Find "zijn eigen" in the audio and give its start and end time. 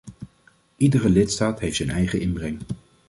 1.75-2.21